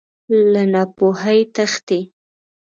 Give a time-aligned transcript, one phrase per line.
[0.51, 1.99] له ناپوهۍ تښتې.